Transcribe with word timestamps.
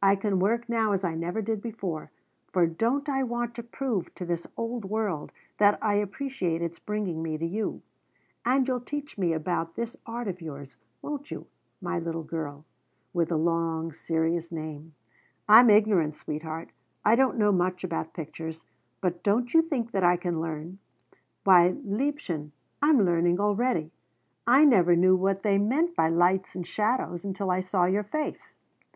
I 0.00 0.14
can 0.14 0.38
work 0.38 0.68
now 0.68 0.92
as 0.92 1.02
I 1.04 1.16
never 1.16 1.42
did 1.42 1.60
before, 1.60 2.12
for 2.52 2.64
don't 2.64 3.08
I 3.08 3.24
want 3.24 3.56
to 3.56 3.62
prove 3.64 4.14
to 4.14 4.24
this 4.24 4.46
old 4.56 4.84
world 4.84 5.32
that 5.58 5.80
I 5.82 5.94
appreciate 5.94 6.62
its 6.62 6.78
bringing 6.78 7.24
me 7.24 7.36
to 7.36 7.44
you? 7.44 7.82
And 8.44 8.68
you'll 8.68 8.78
teach 8.82 9.18
me 9.18 9.32
about 9.32 9.74
this 9.74 9.96
art 10.06 10.28
of 10.28 10.40
yours, 10.40 10.76
won't 11.02 11.32
you, 11.32 11.48
my 11.82 11.98
little 11.98 12.22
girl 12.22 12.64
with 13.12 13.30
the 13.30 13.36
long, 13.36 13.90
serious 13.90 14.52
name? 14.52 14.94
I'm 15.48 15.68
ignorant, 15.70 16.14
sweetheart, 16.14 16.70
I 17.04 17.16
don't 17.16 17.36
know 17.36 17.50
much 17.50 17.82
about 17.82 18.14
pictures, 18.14 18.64
but 19.00 19.24
don't 19.24 19.52
you 19.54 19.60
think 19.60 19.90
that 19.90 20.04
I 20.04 20.16
can 20.16 20.40
learn? 20.40 20.78
Why, 21.42 21.74
liebchen, 21.84 22.52
I'm 22.80 23.02
learning 23.04 23.40
already! 23.40 23.90
I 24.46 24.64
never 24.64 24.94
knew 24.94 25.16
what 25.16 25.42
they 25.42 25.58
meant 25.58 25.96
by 25.96 26.10
lights 26.10 26.54
and 26.54 26.64
shadows 26.64 27.24
until 27.24 27.50
I 27.50 27.58
saw 27.58 27.86
your 27.86 28.04
face. 28.04 28.60